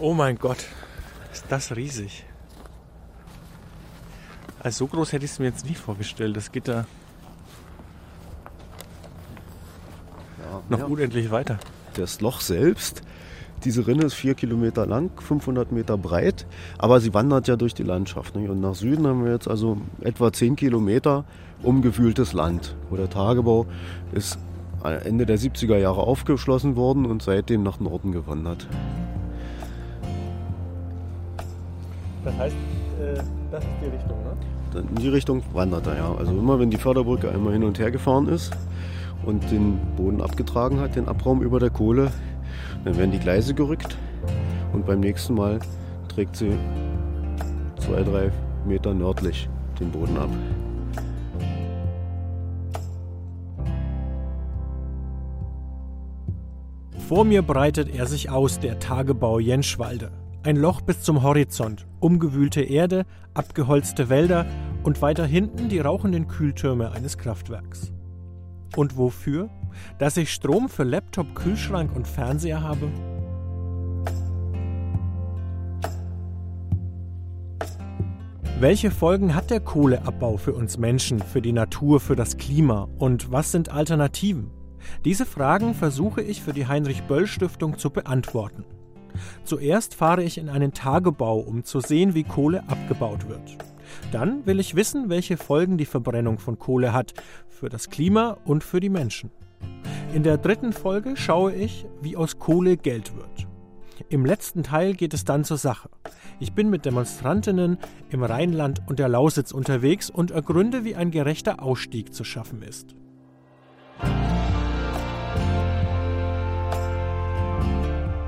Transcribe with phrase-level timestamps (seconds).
[0.00, 0.64] Oh mein Gott,
[1.30, 2.24] ist das riesig.
[4.58, 6.36] Also so groß hätte ich es mir jetzt nicht vorgestellt.
[6.36, 6.82] Das Ja,
[10.70, 10.84] noch ja.
[10.86, 11.58] unendlich weiter.
[11.94, 13.02] Das Loch selbst,
[13.64, 16.46] diese Rinne ist vier Kilometer lang, 500 Meter breit,
[16.78, 18.36] aber sie wandert ja durch die Landschaft.
[18.36, 18.48] Nicht?
[18.48, 21.26] Und nach Süden haben wir jetzt also etwa 10 Kilometer
[21.62, 23.66] umgewühltes Land, wo der Tagebau
[24.12, 24.38] ist
[24.82, 28.66] Ende der 70er Jahre aufgeschlossen worden und seitdem nach Norden gewandert.
[32.24, 32.56] Das heißt,
[33.50, 34.32] das ist die Richtung, ne?
[34.72, 36.14] Dann In die Richtung wandert er ja.
[36.14, 38.52] Also immer wenn die Förderbrücke einmal hin und her gefahren ist
[39.24, 42.10] und den Boden abgetragen hat, den Abraum über der Kohle,
[42.84, 43.96] dann werden die Gleise gerückt
[44.72, 45.58] und beim nächsten Mal
[46.08, 46.52] trägt sie
[47.78, 48.30] zwei, drei
[48.66, 50.30] Meter nördlich den Boden ab.
[57.08, 60.12] Vor mir breitet er sich aus, der Tagebau Jenschwalde.
[60.42, 64.46] Ein Loch bis zum Horizont, umgewühlte Erde, abgeholzte Wälder
[64.82, 67.92] und weiter hinten die rauchenden Kühltürme eines Kraftwerks.
[68.74, 69.50] Und wofür?
[69.98, 72.88] Dass ich Strom für Laptop, Kühlschrank und Fernseher habe?
[78.58, 83.30] Welche Folgen hat der Kohleabbau für uns Menschen, für die Natur, für das Klima und
[83.30, 84.50] was sind Alternativen?
[85.04, 88.64] Diese Fragen versuche ich für die Heinrich Böll Stiftung zu beantworten.
[89.44, 93.58] Zuerst fahre ich in einen Tagebau, um zu sehen, wie Kohle abgebaut wird.
[94.12, 97.14] Dann will ich wissen, welche Folgen die Verbrennung von Kohle hat
[97.48, 99.30] für das Klima und für die Menschen.
[100.14, 103.46] In der dritten Folge schaue ich, wie aus Kohle Geld wird.
[104.08, 105.90] Im letzten Teil geht es dann zur Sache.
[106.40, 111.62] Ich bin mit Demonstrantinnen im Rheinland und der Lausitz unterwegs und ergründe, wie ein gerechter
[111.62, 112.96] Ausstieg zu schaffen ist.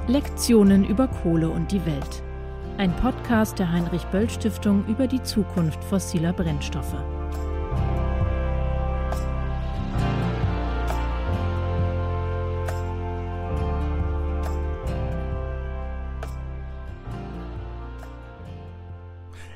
[0.08, 2.25] Lektionen über Kohle und die Welt.
[2.77, 6.97] Ein Podcast der Heinrich Böll Stiftung über die Zukunft fossiler Brennstoffe.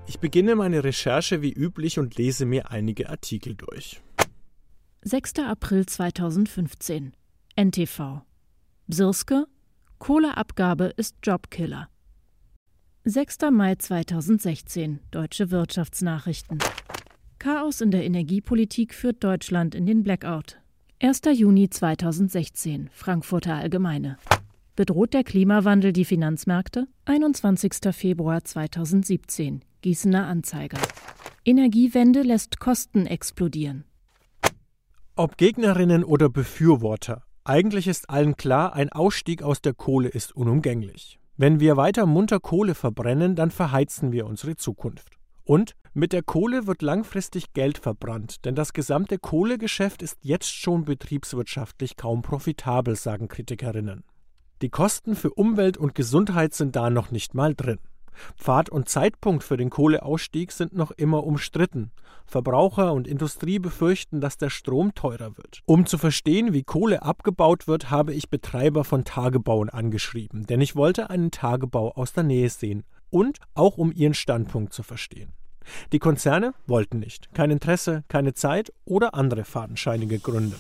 [0.07, 4.01] Ich beginne meine Recherche wie üblich und lese mir einige Artikel durch.
[5.03, 5.41] 6.
[5.41, 7.17] April 2015
[7.57, 8.23] NTV
[8.87, 9.49] Bsirske
[9.99, 11.89] Kohleabgabe ist Jobkiller.
[13.05, 13.39] 6.
[13.51, 16.59] Mai 2016 Deutsche Wirtschaftsnachrichten
[17.39, 20.61] Chaos in der Energiepolitik führt Deutschland in den Blackout.
[21.03, 21.23] 1.
[21.33, 24.19] Juni 2016 Frankfurter Allgemeine
[24.77, 26.87] Bedroht der Klimawandel die Finanzmärkte?
[27.07, 27.73] 21.
[27.93, 30.79] Februar 2017 Gießener Anzeiger
[31.45, 33.85] Energiewende lässt Kosten explodieren.
[35.15, 41.19] Ob Gegnerinnen oder Befürworter, eigentlich ist allen klar, ein Ausstieg aus der Kohle ist unumgänglich.
[41.37, 45.19] Wenn wir weiter munter Kohle verbrennen, dann verheizen wir unsere Zukunft.
[45.45, 50.85] Und mit der Kohle wird langfristig Geld verbrannt, denn das gesamte Kohlegeschäft ist jetzt schon
[50.85, 54.05] betriebswirtschaftlich kaum profitabel, sagen Kritikerinnen.
[54.63, 57.79] Die Kosten für Umwelt und Gesundheit sind da noch nicht mal drin.
[58.37, 61.91] Pfad und Zeitpunkt für den Kohleausstieg sind noch immer umstritten.
[62.27, 65.61] Verbraucher und Industrie befürchten, dass der Strom teurer wird.
[65.65, 70.75] Um zu verstehen, wie Kohle abgebaut wird, habe ich Betreiber von Tagebauen angeschrieben, denn ich
[70.75, 75.33] wollte einen Tagebau aus der Nähe sehen und auch um ihren Standpunkt zu verstehen.
[75.93, 80.57] Die Konzerne wollten nicht, kein Interesse, keine Zeit oder andere fadenscheinige Gründe.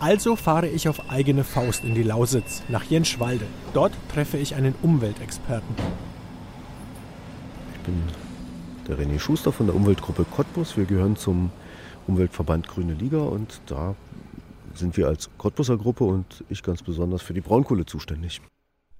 [0.00, 3.46] Also fahre ich auf eigene Faust in die Lausitz, nach Jenschwalde.
[3.74, 5.74] Dort treffe ich einen Umweltexperten.
[7.74, 8.02] Ich bin
[8.86, 10.76] der René Schuster von der Umweltgruppe Cottbus.
[10.76, 11.50] Wir gehören zum
[12.06, 13.96] Umweltverband Grüne Liga und da
[14.74, 18.40] sind wir als Cottbuser Gruppe und ich ganz besonders für die Braunkohle zuständig.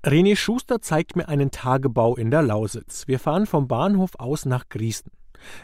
[0.04, 3.06] René Schuster zeigt mir einen Tagebau in der Lausitz.
[3.06, 5.12] Wir fahren vom Bahnhof aus nach Griesen.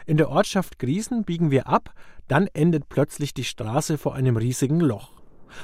[0.05, 1.93] In der Ortschaft Griesen biegen wir ab,
[2.29, 5.11] dann endet plötzlich die Straße vor einem riesigen Loch.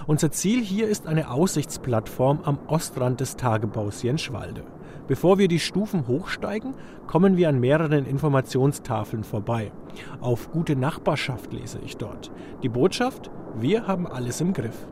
[0.08, 4.64] Unser Ziel hier ist eine Aussichtsplattform am Ostrand des Tagebaus Jenschwalde.
[5.08, 6.74] Bevor wir die Stufen hochsteigen,
[7.08, 9.72] kommen wir an mehreren Informationstafeln vorbei.
[10.22, 12.32] Auf gute Nachbarschaft lese ich dort.
[12.64, 14.88] Die Botschaft, wir haben alles im Griff.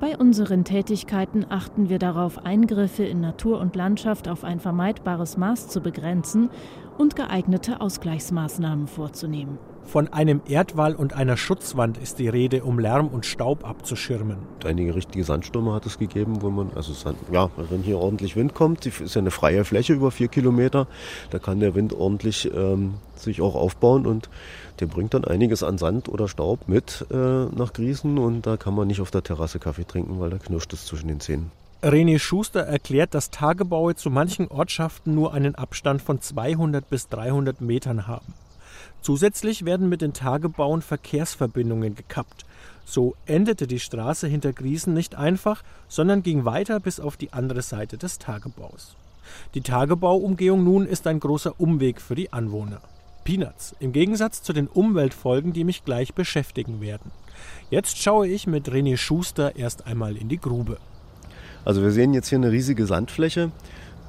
[0.00, 5.68] Bei unseren Tätigkeiten achten wir darauf, Eingriffe in Natur und Landschaft auf ein vermeidbares Maß
[5.68, 6.50] zu begrenzen
[6.98, 9.58] und geeignete Ausgleichsmaßnahmen vorzunehmen.
[9.84, 14.38] Von einem Erdwall und einer Schutzwand ist die Rede, um Lärm und Staub abzuschirmen.
[14.64, 18.54] Einige richtige Sandstürme hat es gegeben, wo man, also Sand, ja, wenn hier ordentlich Wind
[18.54, 20.86] kommt, ist ja eine freie Fläche über vier Kilometer,
[21.30, 24.28] da kann der Wind ordentlich ähm, sich auch aufbauen und
[24.80, 28.74] der bringt dann einiges an Sand oder Staub mit äh, nach Griesen und da kann
[28.74, 31.52] man nicht auf der Terrasse Kaffee trinken, weil da knirscht es zwischen den Zähnen.
[31.82, 37.60] René Schuster erklärt, dass Tagebaue zu manchen Ortschaften nur einen Abstand von 200 bis 300
[37.60, 38.32] Metern haben.
[39.00, 42.44] Zusätzlich werden mit den Tagebauen Verkehrsverbindungen gekappt.
[42.84, 47.62] So endete die Straße hinter Griesen nicht einfach, sondern ging weiter bis auf die andere
[47.62, 48.96] Seite des Tagebaus.
[49.54, 52.80] Die Tagebauumgehung nun ist ein großer Umweg für die Anwohner.
[53.24, 57.10] Peanuts, im Gegensatz zu den Umweltfolgen, die mich gleich beschäftigen werden.
[57.70, 60.76] Jetzt schaue ich mit René Schuster erst einmal in die Grube.
[61.64, 63.50] Also wir sehen jetzt hier eine riesige Sandfläche.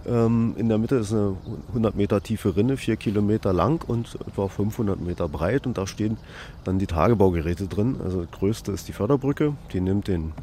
[0.07, 1.36] Ähm, in der Mitte ist eine
[1.69, 5.66] 100 Meter tiefe Rinne, 4 Kilometer lang und etwa 500 Meter breit.
[5.66, 6.18] Und da stehen
[6.63, 7.98] dann die Tagebaugeräte drin.
[8.04, 9.54] Also das größte ist die Förderbrücke.
[9.74, 10.34] Die nimmt den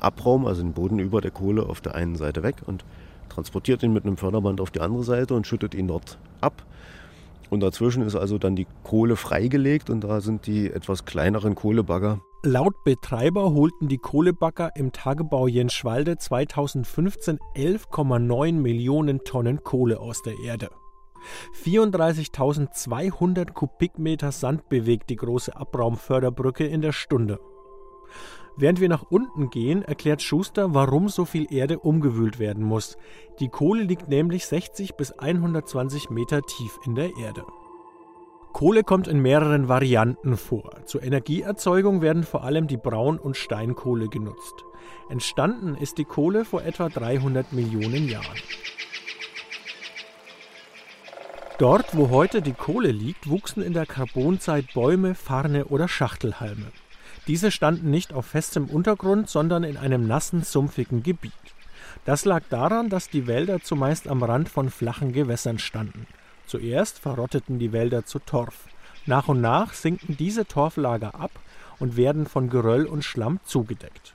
[0.00, 2.84] Abraum, also den Boden über der Kohle auf der einen Seite weg und
[3.28, 6.64] transportiert ihn mit einem Förderband auf die andere Seite und schüttet ihn dort ab.
[7.50, 12.20] Und dazwischen ist also dann die Kohle freigelegt und da sind die etwas kleineren Kohlebagger
[12.44, 20.38] Laut Betreiber holten die Kohlebagger im Tagebau Jenschwalde 2015 11,9 Millionen Tonnen Kohle aus der
[20.38, 20.70] Erde.
[21.64, 27.40] 34.200 Kubikmeter Sand bewegt die große Abraumförderbrücke in der Stunde.
[28.56, 32.96] Während wir nach unten gehen, erklärt Schuster, warum so viel Erde umgewühlt werden muss.
[33.40, 37.42] Die Kohle liegt nämlich 60 bis 120 Meter tief in der Erde.
[38.52, 40.70] Kohle kommt in mehreren Varianten vor.
[40.84, 44.64] Zur Energieerzeugung werden vor allem die Braun- und Steinkohle genutzt.
[45.10, 48.38] Entstanden ist die Kohle vor etwa 300 Millionen Jahren.
[51.58, 56.66] Dort, wo heute die Kohle liegt, wuchsen in der Karbonzeit Bäume, Farne oder Schachtelhalme.
[57.26, 61.32] Diese standen nicht auf festem Untergrund, sondern in einem nassen, sumpfigen Gebiet.
[62.04, 66.06] Das lag daran, dass die Wälder zumeist am Rand von flachen Gewässern standen.
[66.48, 68.68] Zuerst verrotteten die Wälder zu Torf.
[69.04, 71.30] Nach und nach sinken diese Torflager ab
[71.78, 74.14] und werden von Geröll und Schlamm zugedeckt.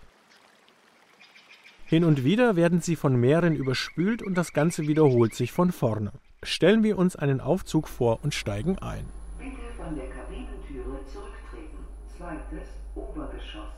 [1.86, 6.12] Hin und wieder werden sie von Meeren überspült und das Ganze wiederholt sich von vorne.
[6.42, 9.06] Stellen wir uns einen Aufzug vor und steigen ein.
[9.38, 11.86] Bitte von der Kabinentüre zurücktreten.
[12.18, 13.70] Zweites Obergeschoss.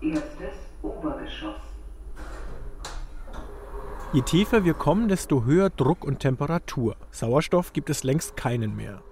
[0.00, 1.75] Erstes Obergeschoss.
[4.12, 6.96] Je tiefer wir kommen, desto höher Druck und Temperatur.
[7.10, 9.02] Sauerstoff gibt es längst keinen mehr.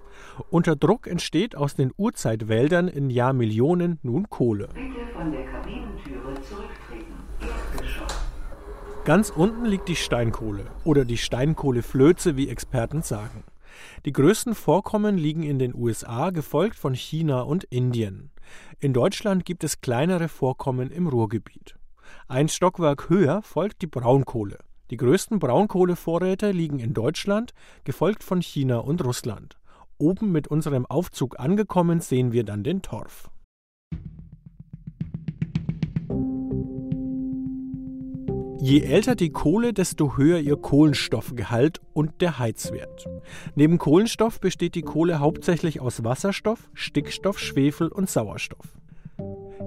[0.49, 4.69] Unter Druck entsteht aus den Urzeitwäldern in Jahrmillionen nun Kohle.
[4.73, 7.13] Bitte von der Kabinentüre zurücktreten.
[7.41, 8.15] Erdgeschoss.
[9.03, 13.43] Ganz unten liegt die Steinkohle oder die Steinkohleflöze, wie Experten sagen.
[14.05, 18.31] Die größten Vorkommen liegen in den USA, gefolgt von China und Indien.
[18.79, 21.75] In Deutschland gibt es kleinere Vorkommen im Ruhrgebiet.
[22.27, 24.59] Ein Stockwerk höher folgt die Braunkohle.
[24.91, 27.53] Die größten Braunkohlevorräte liegen in Deutschland,
[27.83, 29.57] gefolgt von China und Russland.
[29.97, 33.29] Oben mit unserem Aufzug angekommen sehen wir dann den Torf.
[38.59, 43.07] Je älter die Kohle, desto höher ihr Kohlenstoffgehalt und der Heizwert.
[43.53, 48.75] Neben Kohlenstoff besteht die Kohle hauptsächlich aus Wasserstoff, Stickstoff, Schwefel und Sauerstoff.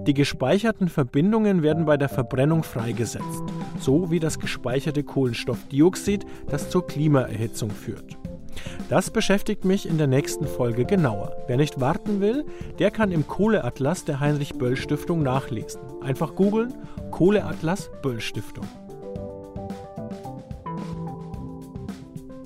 [0.08, 3.44] Die gespeicherten Verbindungen werden bei der Verbrennung freigesetzt,
[3.80, 8.16] so wie das gespeicherte Kohlenstoffdioxid, das zur Klimaerhitzung führt.
[8.88, 11.36] Das beschäftigt mich in der nächsten Folge genauer.
[11.46, 12.44] Wer nicht warten will,
[12.78, 15.80] der kann im Kohleatlas der Heinrich Böll Stiftung nachlesen.
[16.02, 16.74] Einfach googeln
[17.10, 18.66] Kohleatlas Böll Stiftung.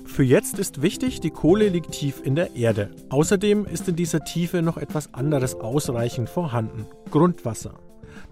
[0.05, 2.91] Für jetzt ist wichtig, die Kohle liegt tief in der Erde.
[3.09, 6.85] Außerdem ist in dieser Tiefe noch etwas anderes ausreichend vorhanden.
[7.09, 7.79] Grundwasser.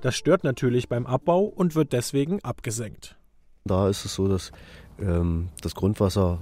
[0.01, 3.17] Das stört natürlich beim Abbau und wird deswegen abgesenkt.
[3.65, 4.51] Da ist es so, dass
[4.99, 6.41] ähm, das Grundwasser,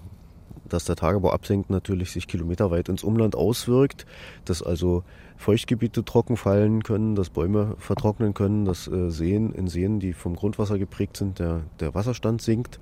[0.68, 4.06] das der Tagebau absenkt, natürlich sich kilometerweit ins Umland auswirkt,
[4.46, 5.04] dass also
[5.38, 10.36] Feuchtgebiete trocken fallen können, dass Bäume vertrocknen können, dass äh, Seen in Seen, die vom
[10.36, 12.80] Grundwasser geprägt sind, der, der Wasserstand sinkt.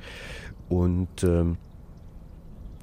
[0.70, 1.58] Und ähm,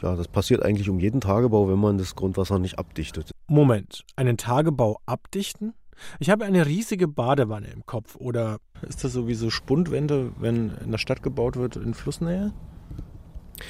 [0.02, 3.30] ja, das passiert eigentlich um jeden Tagebau, wenn man das Grundwasser nicht abdichtet.
[3.46, 5.74] Moment, einen Tagebau abdichten?
[6.18, 8.16] Ich habe eine riesige Badewanne im Kopf.
[8.16, 12.52] Oder ist das sowieso Spundwände, wenn in der Stadt gebaut wird, in Flussnähe?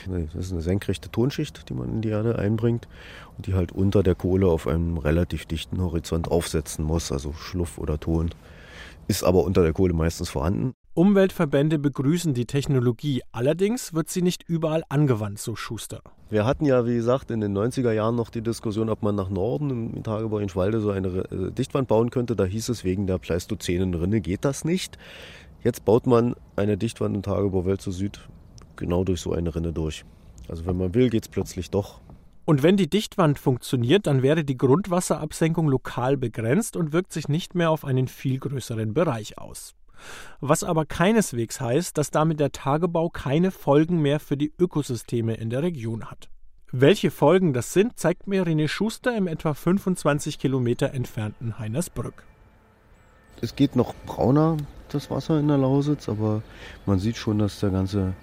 [0.07, 2.89] Das ist eine senkrechte Tonschicht, die man in die Erde einbringt
[3.37, 7.79] und die halt unter der Kohle auf einem relativ dichten Horizont aufsetzen muss, also Schluff
[7.79, 8.31] oder Ton.
[9.09, 10.75] Ist aber unter der Kohle meistens vorhanden.
[10.97, 16.03] Umweltverbände begrüßen die Technologie, allerdings wird sie nicht überall angewandt, so Schuster.
[16.31, 19.29] Wir hatten ja, wie gesagt, in den 90er Jahren noch die Diskussion, ob man nach
[19.29, 22.37] Norden im Tagebau in Schwalde so eine äh, Dichtwand bauen könnte.
[22.37, 24.97] Da hieß es, wegen der pleistozänen Rinne geht das nicht.
[25.65, 28.21] Jetzt baut man eine Dichtwand im Tagebau Welt zu Süd
[28.77, 30.05] genau durch so eine Rinne durch.
[30.49, 32.01] Also wenn man will, geht es plötzlich doch.
[32.45, 37.57] Und wenn die Dichtwand funktioniert, dann wäre die Grundwasserabsenkung lokal begrenzt und wirkt sich nicht
[37.57, 39.75] mehr auf einen viel größeren Bereich aus.
[40.41, 45.51] Was aber keineswegs heißt, dass damit der Tagebau keine Folgen mehr für die Ökosysteme in
[45.51, 46.29] der Region hat.
[46.73, 52.25] Welche Folgen das sind, zeigt mir René Schuster im etwa 25 Kilometer entfernten Heinersbrück.
[53.41, 54.57] Es geht noch brauner,
[54.89, 56.43] das Wasser in der Lausitz, aber
[56.87, 58.15] man sieht schon, dass der ganze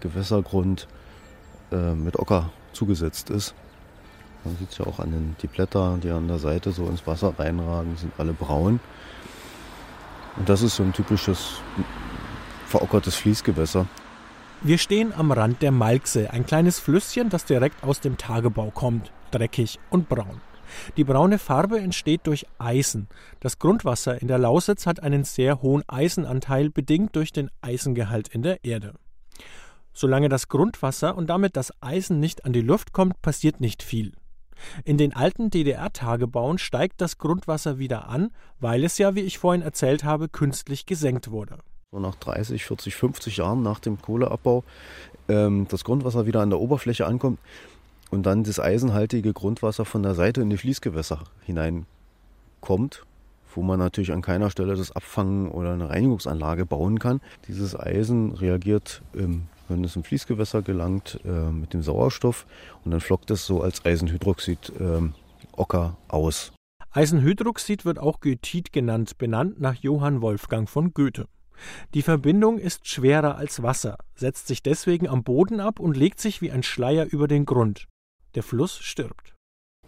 [0.00, 0.86] Gewässergrund
[1.72, 3.54] äh, mit Ocker zugesetzt ist.
[4.44, 7.06] Man sieht es ja auch an den die Blätter, die an der Seite so ins
[7.06, 8.78] Wasser reinragen, sind alle braun.
[10.36, 11.60] Und das ist so ein typisches
[12.66, 13.86] verockertes Fließgewässer.
[14.62, 19.12] Wir stehen am Rand der Malxe, ein kleines Flüsschen, das direkt aus dem Tagebau kommt,
[19.30, 20.40] dreckig und braun.
[20.96, 23.08] Die braune Farbe entsteht durch Eisen.
[23.40, 28.42] Das Grundwasser in der Lausitz hat einen sehr hohen Eisenanteil, bedingt durch den Eisengehalt in
[28.42, 28.94] der Erde.
[29.92, 34.12] Solange das Grundwasser und damit das Eisen nicht an die Luft kommt, passiert nicht viel.
[34.84, 39.62] In den alten DDR-Tagebauen steigt das Grundwasser wieder an, weil es ja, wie ich vorhin
[39.62, 41.58] erzählt habe, künstlich gesenkt wurde.
[41.92, 44.64] So nach 30, 40, 50 Jahren nach dem Kohleabbau
[45.28, 47.38] ähm, das Grundwasser wieder an der Oberfläche ankommt
[48.10, 53.04] und dann das eisenhaltige Grundwasser von der Seite in die Fließgewässer hineinkommt,
[53.54, 57.20] wo man natürlich an keiner Stelle das Abfangen oder eine Reinigungsanlage bauen kann.
[57.48, 62.46] Dieses Eisen reagiert im wenn es im Fließgewässer gelangt, äh, mit dem Sauerstoff
[62.84, 65.00] und dann flockt es so als Eisenhydroxid äh,
[65.52, 66.52] Ocker aus.
[66.92, 71.26] Eisenhydroxid wird auch Goethit genannt, benannt nach Johann Wolfgang von Goethe.
[71.94, 76.42] Die Verbindung ist schwerer als Wasser, setzt sich deswegen am Boden ab und legt sich
[76.42, 77.86] wie ein Schleier über den Grund.
[78.34, 79.34] Der Fluss stirbt.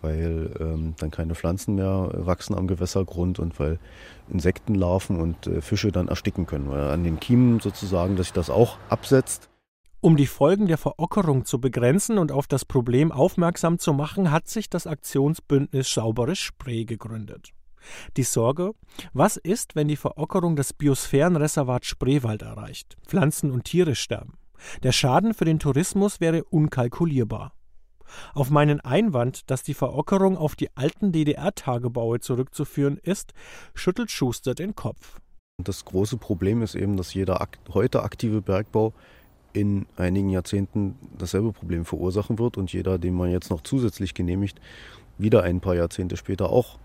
[0.00, 3.78] Weil ähm, dann keine Pflanzen mehr wachsen am Gewässergrund und weil
[4.28, 6.70] Insektenlarven und äh, Fische dann ersticken können.
[6.70, 9.50] Weil an den Kiemen sozusagen, dass sich das auch absetzt.
[10.00, 14.46] Um die Folgen der Verockerung zu begrenzen und auf das Problem aufmerksam zu machen, hat
[14.46, 17.52] sich das Aktionsbündnis Sauberes Spree gegründet.
[18.16, 18.74] Die Sorge,
[19.12, 22.96] was ist, wenn die Verockerung das Biosphärenreservat Spreewald erreicht?
[23.08, 24.34] Pflanzen und Tiere sterben.
[24.84, 27.52] Der Schaden für den Tourismus wäre unkalkulierbar.
[28.34, 33.32] Auf meinen Einwand, dass die Verockerung auf die alten DDR-Tagebaue zurückzuführen ist,
[33.74, 35.18] schüttelt Schuster den Kopf.
[35.60, 38.94] Das große Problem ist eben, dass jeder heute aktive Bergbau
[39.52, 44.60] in einigen Jahrzehnten dasselbe Problem verursachen wird und jeder, den man jetzt noch zusätzlich genehmigt,
[45.18, 46.78] wieder ein paar Jahrzehnte später auch.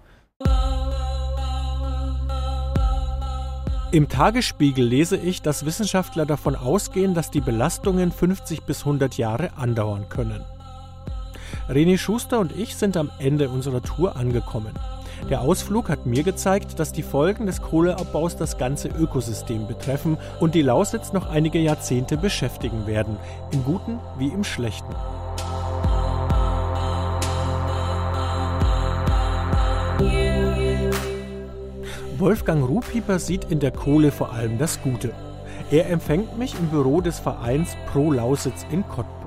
[3.91, 9.55] Im Tagesspiegel lese ich, dass Wissenschaftler davon ausgehen, dass die Belastungen 50 bis 100 Jahre
[9.55, 10.41] andauern können.
[11.70, 14.74] René Schuster und ich sind am Ende unserer Tour angekommen.
[15.30, 20.53] Der Ausflug hat mir gezeigt, dass die Folgen des Kohleabbaus das ganze Ökosystem betreffen und
[20.53, 23.18] die Lausitz noch einige Jahrzehnte beschäftigen werden,
[23.51, 24.94] im Guten wie im Schlechten.
[32.18, 35.12] Wolfgang Ruhpieper sieht in der Kohle vor allem das Gute.
[35.72, 39.23] Er empfängt mich im Büro des Vereins Pro Lausitz in Cottbus.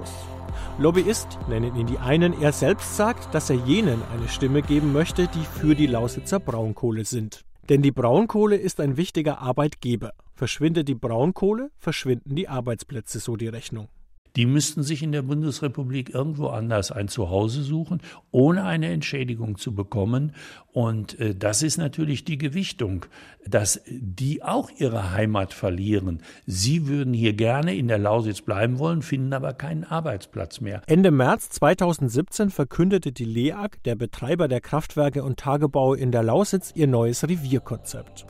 [0.78, 5.26] Lobbyist nennen ihn die einen, er selbst sagt, dass er jenen eine Stimme geben möchte,
[5.26, 7.46] die für die Lausitzer Braunkohle sind.
[7.70, 10.12] Denn die Braunkohle ist ein wichtiger Arbeitgeber.
[10.34, 13.88] Verschwindet die Braunkohle, verschwinden die Arbeitsplätze, so die Rechnung.
[14.36, 18.00] Die müssten sich in der Bundesrepublik irgendwo anders ein Zuhause suchen,
[18.30, 20.32] ohne eine Entschädigung zu bekommen.
[20.72, 23.06] Und äh, das ist natürlich die Gewichtung,
[23.46, 26.20] dass die auch ihre Heimat verlieren.
[26.44, 30.82] Sie würden hier gerne in der Lausitz bleiben wollen, finden aber keinen Arbeitsplatz mehr.
[30.86, 36.72] Ende März 2017 verkündete die LEAG, der Betreiber der Kraftwerke und Tagebau in der Lausitz,
[36.74, 38.26] ihr neues Revierkonzept.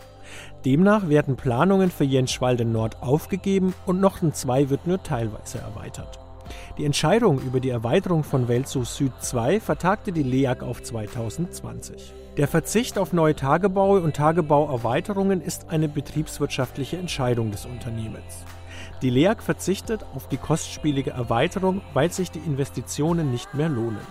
[0.64, 6.18] Demnach werden Planungen für Jenschwalde Nord aufgegeben und Nochten 2 wird nur teilweise erweitert.
[6.78, 12.12] Die Entscheidung über die Erweiterung von Welzow Süd 2 vertagte die LEAG auf 2020.
[12.36, 18.44] Der Verzicht auf neue Tagebaue und Tagebauerweiterungen ist eine betriebswirtschaftliche Entscheidung des Unternehmens.
[19.02, 24.06] Die LEAG verzichtet auf die kostspielige Erweiterung, weil sich die Investitionen nicht mehr lohnen.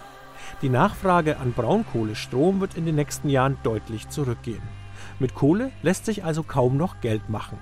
[0.62, 4.62] Die Nachfrage an Braunkohlestrom wird in den nächsten Jahren deutlich zurückgehen.
[5.20, 7.58] Mit Kohle lässt sich also kaum noch Geld machen.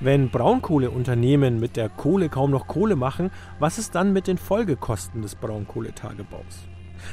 [0.00, 5.22] Wenn Braunkohleunternehmen mit der Kohle kaum noch Kohle machen, was ist dann mit den Folgekosten
[5.22, 6.68] des Braunkohletagebaus?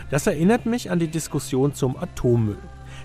[0.09, 2.57] Das erinnert mich an die Diskussion zum Atommüll.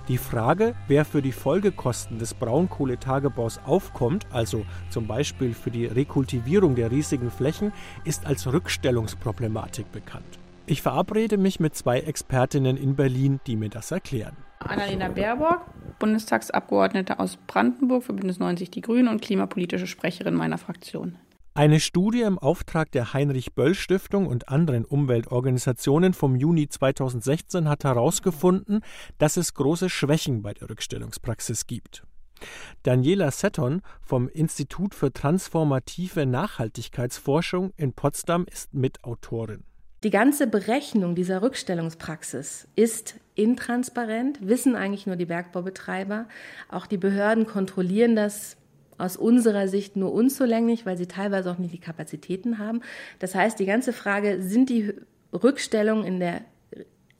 [0.08, 6.74] Die Frage, wer für die Folgekosten des Braunkohletagebaus aufkommt, also zum Beispiel für die Rekultivierung
[6.74, 7.72] der riesigen Flächen,
[8.04, 10.38] ist als Rückstellungsproblematik bekannt.
[10.66, 14.36] Ich verabrede mich mit zwei Expertinnen in Berlin, die mir das erklären.
[14.70, 15.60] Annalena Baerbock,
[15.98, 21.16] Bundestagsabgeordnete aus Brandenburg für Bündnis 90 Die Grünen und klimapolitische Sprecherin meiner Fraktion.
[21.54, 28.80] Eine Studie im Auftrag der Heinrich-Böll-Stiftung und anderen Umweltorganisationen vom Juni 2016 hat herausgefunden,
[29.18, 32.04] dass es große Schwächen bei der Rückstellungspraxis gibt.
[32.82, 39.64] Daniela Setton vom Institut für transformative Nachhaltigkeitsforschung in Potsdam ist Mitautorin.
[40.04, 46.26] Die ganze Berechnung dieser Rückstellungspraxis ist intransparent, wissen eigentlich nur die Bergbaubetreiber.
[46.68, 48.56] Auch die Behörden kontrollieren das
[48.98, 52.80] aus unserer Sicht nur unzulänglich, weil sie teilweise auch nicht die Kapazitäten haben.
[53.20, 54.92] Das heißt, die ganze Frage, sind die
[55.32, 56.40] Rückstellungen in der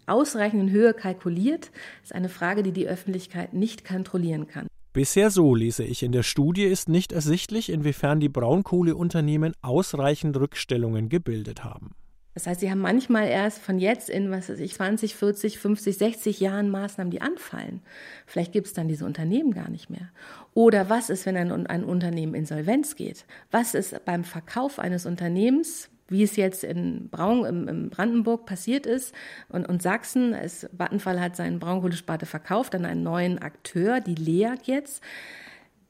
[0.07, 1.71] ausreichenden Höhe kalkuliert,
[2.03, 4.67] ist eine Frage, die die Öffentlichkeit nicht kontrollieren kann.
[4.93, 11.09] Bisher so lese ich in der Studie ist nicht ersichtlich, inwiefern die Braunkohleunternehmen ausreichend Rückstellungen
[11.09, 11.93] gebildet haben.
[12.35, 15.99] Das heißt, sie haben manchmal erst von jetzt in, was weiß ich, 20, 40, 50,
[15.99, 17.83] 60 Jahren Maßnahmen, die anfallen.
[18.27, 20.09] Vielleicht gibt es dann diese Unternehmen gar nicht mehr.
[20.55, 23.27] Oder was ist, wenn ein, ein Unternehmen insolvenz geht?
[23.51, 29.15] Was ist beim Verkauf eines Unternehmens, wie es jetzt in Braun, im, Brandenburg passiert ist
[29.49, 34.67] und, und Sachsen, es, Vattenfall hat seinen Braunkohlesparte verkauft an einen neuen Akteur, die LEAG
[34.67, 35.03] jetzt,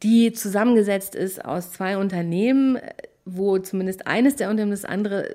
[0.03, 2.79] die zusammengesetzt ist aus zwei Unternehmen,
[3.25, 5.35] wo zumindest eines der Unternehmen das andere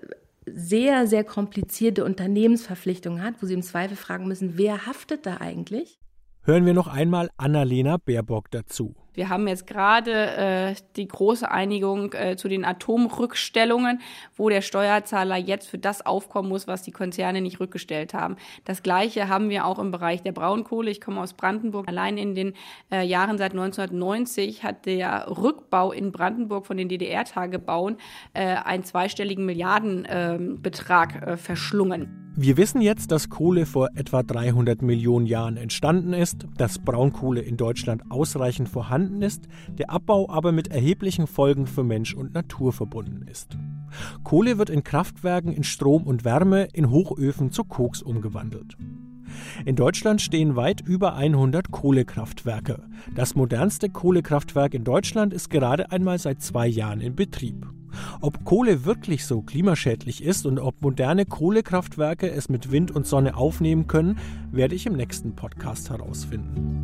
[0.54, 6.00] sehr, sehr komplizierte Unternehmensverpflichtungen hat, wo sie im Zweifel fragen müssen, wer haftet da eigentlich?
[6.44, 8.96] Hören wir noch einmal Annalena Baerbock dazu.
[9.18, 14.00] Wir haben jetzt gerade äh, die große Einigung äh, zu den Atomrückstellungen,
[14.36, 18.36] wo der Steuerzahler jetzt für das aufkommen muss, was die Konzerne nicht rückgestellt haben.
[18.64, 20.92] Das Gleiche haben wir auch im Bereich der Braunkohle.
[20.92, 21.88] Ich komme aus Brandenburg.
[21.88, 22.54] Allein in den
[22.92, 27.98] äh, Jahren seit 1990 hat der Rückbau in Brandenburg von den DDR-Tagebauen
[28.34, 32.27] äh, einen zweistelligen Milliardenbetrag äh, verschlungen.
[32.40, 37.58] Wir wissen jetzt, dass Kohle vor etwa 300 Millionen Jahren entstanden ist, dass Braunkohle in
[37.58, 43.26] Deutschland ausreichend vorhanden ist, der Abbau aber mit erheblichen Folgen für Mensch und Natur verbunden
[43.28, 43.58] ist.
[44.24, 48.78] Kohle wird in Kraftwerken in Strom und Wärme, in Hochöfen zu Koks umgewandelt.
[49.66, 52.84] In Deutschland stehen weit über 100 Kohlekraftwerke.
[53.16, 57.66] Das modernste Kohlekraftwerk in Deutschland ist gerade einmal seit zwei Jahren in Betrieb.
[58.22, 63.36] Ob Kohle wirklich so klimaschädlich ist und ob moderne Kohlekraftwerke es mit Wind und Sonne
[63.36, 64.18] aufnehmen können,
[64.52, 66.78] werde ich im nächsten Podcast herausfinden.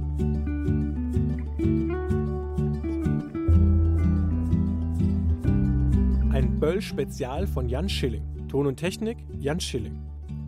[6.31, 8.23] Ein Böll-Spezial von Jan Schilling.
[8.47, 9.99] Ton und Technik Jan Schilling.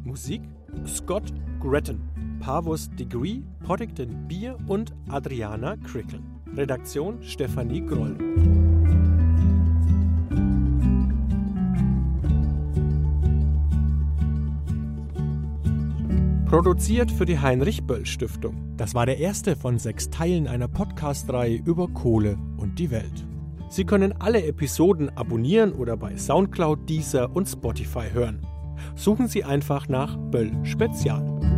[0.03, 0.41] Musik
[0.87, 2.01] Scott Gretton.
[2.39, 6.21] Pavus Degree, Poddington Bier und Adriana Crickle.
[6.55, 8.64] Redaktion Stefanie Groll.
[16.45, 18.75] Produziert für die Heinrich-Böll-Stiftung.
[18.77, 23.25] Das war der erste von sechs Teilen einer Podcast-Reihe über Kohle und die Welt.
[23.69, 28.45] Sie können alle Episoden abonnieren oder bei Soundcloud, Deezer und Spotify hören.
[28.95, 31.54] Suchen Sie einfach nach Böll Spezial.